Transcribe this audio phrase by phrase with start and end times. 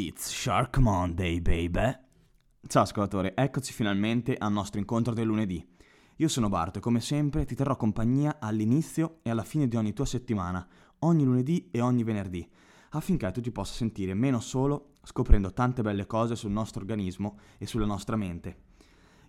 [0.00, 1.98] It's Shark Monday, baby.
[2.68, 5.68] Ciao ascoltatore, eccoci finalmente al nostro incontro del lunedì.
[6.18, 9.92] Io sono Barto e come sempre ti terrò compagnia all'inizio e alla fine di ogni
[9.92, 10.64] tua settimana,
[11.00, 12.48] ogni lunedì e ogni venerdì,
[12.90, 17.66] affinché tu ti possa sentire meno solo scoprendo tante belle cose sul nostro organismo e
[17.66, 18.66] sulla nostra mente.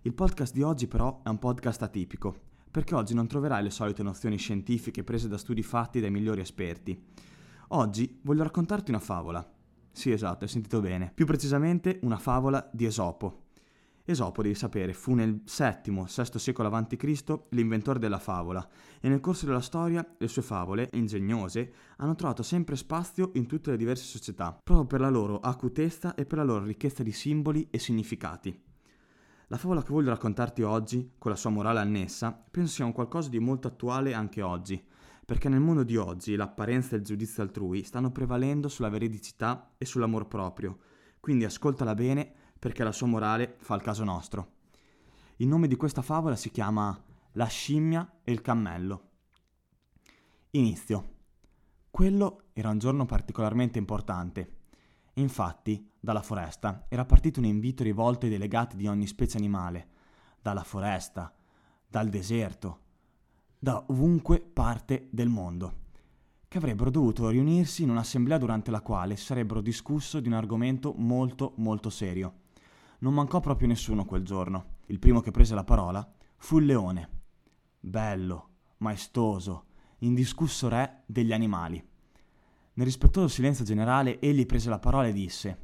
[0.02, 4.04] Il podcast di oggi però è un podcast atipico, perché oggi non troverai le solite
[4.04, 7.08] nozioni scientifiche prese da studi fatti dai migliori esperti.
[7.70, 9.58] Oggi voglio raccontarti una favola
[9.92, 11.10] sì, esatto, hai sentito bene.
[11.14, 13.48] Più precisamente una favola di Esopo.
[14.04, 17.40] Esopo, devi sapere, fu nel VII-VI secolo a.C.
[17.50, 18.66] l'inventore della favola
[19.00, 23.70] e nel corso della storia le sue favole, ingegnose, hanno trovato sempre spazio in tutte
[23.70, 27.68] le diverse società, proprio per la loro acutezza e per la loro ricchezza di simboli
[27.70, 28.68] e significati.
[29.46, 33.28] La favola che voglio raccontarti oggi, con la sua morale annessa, penso sia un qualcosa
[33.28, 34.82] di molto attuale anche oggi,
[35.30, 39.84] perché nel mondo di oggi l'apparenza e il giudizio altrui stanno prevalendo sulla veridicità e
[39.84, 40.78] sull'amor proprio,
[41.20, 44.54] quindi ascoltala bene perché la sua morale fa il caso nostro.
[45.36, 47.00] Il nome di questa favola si chiama
[47.34, 49.10] La scimmia e il cammello.
[50.50, 51.18] Inizio.
[51.92, 54.56] Quello era un giorno particolarmente importante.
[55.12, 59.90] Infatti, dalla foresta era partito un invito rivolto ai delegati di ogni specie animale,
[60.42, 61.32] dalla foresta,
[61.86, 62.88] dal deserto,
[63.62, 65.74] da ovunque parte del mondo,
[66.48, 71.52] che avrebbero dovuto riunirsi in un'assemblea durante la quale sarebbero discusso di un argomento molto
[71.58, 72.36] molto serio.
[73.00, 74.78] Non mancò proprio nessuno quel giorno.
[74.86, 77.08] Il primo che prese la parola fu il leone.
[77.78, 79.66] Bello, maestoso,
[79.98, 81.86] indiscusso re degli animali.
[82.72, 85.58] Nel rispettoso silenzio generale egli prese la parola e disse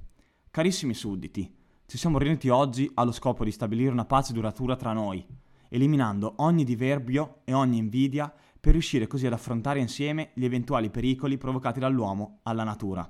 [0.51, 1.51] Carissimi sudditi,
[1.87, 5.27] ci siamo riuniti oggi allo scopo di stabilire una pace duratura tra noi
[5.77, 11.37] eliminando ogni diverbio e ogni invidia per riuscire così ad affrontare insieme gli eventuali pericoli
[11.37, 13.09] provocati dall'uomo alla natura.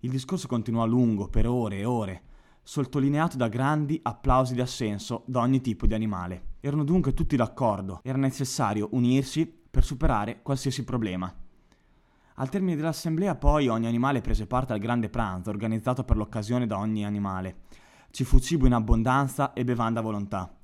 [0.00, 2.22] Il discorso continuò a lungo, per ore e ore,
[2.62, 6.52] sottolineato da grandi applausi di assenso da ogni tipo di animale.
[6.60, 11.34] Erano dunque tutti d'accordo, era necessario unirsi per superare qualsiasi problema.
[12.34, 16.76] Al termine dell'assemblea poi ogni animale prese parte al grande pranzo organizzato per l'occasione da
[16.78, 17.62] ogni animale.
[18.10, 20.54] Ci fu cibo in abbondanza e bevanda a volontà.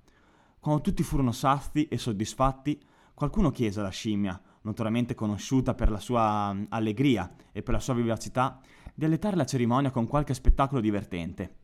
[0.60, 2.78] Quando tutti furono sazi e soddisfatti,
[3.14, 8.60] qualcuno chiese alla scimmia, notoriamente conosciuta per la sua allegria e per la sua vivacità,
[8.94, 11.56] di alletare la cerimonia con qualche spettacolo divertente.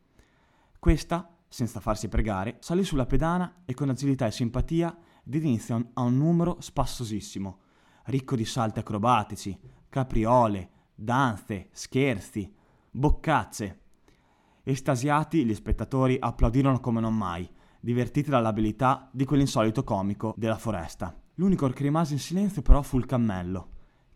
[0.79, 6.01] Questa, senza farsi pregare, salì sulla pedana e con agilità e simpatia diede inizio a
[6.01, 7.59] un numero spassosissimo,
[8.05, 9.59] ricco di salti acrobatici,
[9.91, 12.51] capriole, danze, scherzi,
[12.91, 13.81] boccacce.
[14.63, 17.47] Estasiati, gli spettatori applaudirono come non mai,
[17.81, 21.15] divertiti dall'abilità di quell'insolito comico della foresta.
[21.35, 23.69] L'unico che rimase in silenzio però fu il cammello,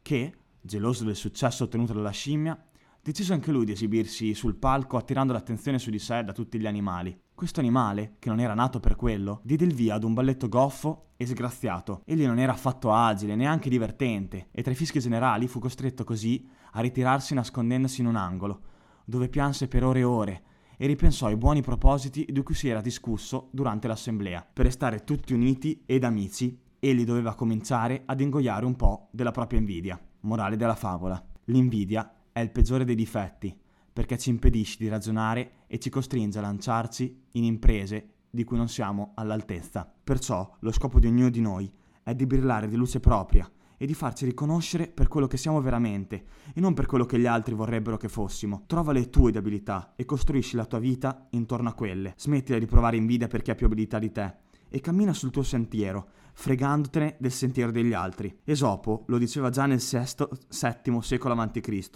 [0.03, 2.59] che, geloso del successo ottenuto dalla scimmia,
[3.03, 6.67] decise anche lui di esibirsi sul palco attirando l'attenzione su di sé da tutti gli
[6.67, 7.19] animali.
[7.35, 11.13] Questo animale, che non era nato per quello, diede il via ad un balletto goffo
[11.17, 12.03] e sgraziato.
[12.05, 16.47] Egli non era affatto agile, neanche divertente, e tra i fischi generali fu costretto così
[16.73, 18.61] a ritirarsi nascondendosi in un angolo,
[19.07, 20.43] dove pianse per ore e ore,
[20.83, 24.49] e ripensò ai buoni propositi di cui si era discusso durante l'assemblea.
[24.51, 29.59] Per restare tutti uniti ed amici, egli doveva cominciare ad ingoiare un po' della propria
[29.59, 30.01] invidia.
[30.21, 31.23] Morale della favola.
[31.45, 33.55] L'invidia è il peggiore dei difetti,
[33.93, 38.69] perché ci impedisce di ragionare e ci costringe a lanciarci in imprese di cui non
[38.69, 39.87] siamo all'altezza.
[40.03, 41.71] Perciò lo scopo di ognuno di noi
[42.03, 43.47] è di brillare di luce propria
[43.83, 47.25] e di farci riconoscere per quello che siamo veramente e non per quello che gli
[47.25, 48.65] altri vorrebbero che fossimo.
[48.67, 52.13] Trova le tue abilità e costruisci la tua vita intorno a quelle.
[52.19, 54.35] Smettila di provare invidia per chi ha più abilità di te
[54.69, 58.41] e cammina sul tuo sentiero, fregandotene del sentiero degli altri.
[58.45, 61.91] Esopo lo diceva già nel VII secolo a.C.,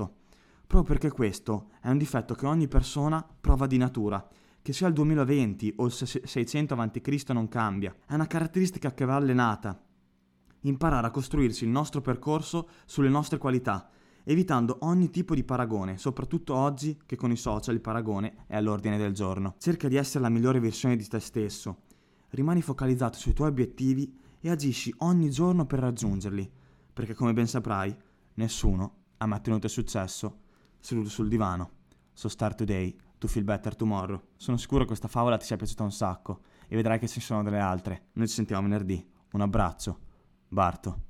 [0.67, 4.27] proprio perché questo è un difetto che ogni persona prova di natura
[4.63, 7.25] che sia il 2020 o il 600 a.C.
[7.29, 7.95] non cambia.
[8.07, 9.79] È una caratteristica che va allenata
[10.69, 13.89] imparare a costruirsi il nostro percorso sulle nostre qualità,
[14.25, 18.97] evitando ogni tipo di paragone, soprattutto oggi che con i social il paragone è all'ordine
[18.97, 19.55] del giorno.
[19.59, 21.83] Cerca di essere la migliore versione di te stesso,
[22.31, 26.51] rimani focalizzato sui tuoi obiettivi e agisci ogni giorno per raggiungerli,
[26.93, 27.95] perché come ben saprai,
[28.35, 30.43] nessuno ha mai ottenuto successo
[30.81, 31.71] seduto sul divano.
[32.13, 34.21] So start today, to feel better tomorrow.
[34.37, 37.43] Sono sicuro che questa favola ti sia piaciuta un sacco e vedrai che ci sono
[37.43, 38.09] delle altre.
[38.13, 39.05] Noi ci sentiamo venerdì.
[39.33, 39.99] Un abbraccio.
[40.55, 41.01] Barto.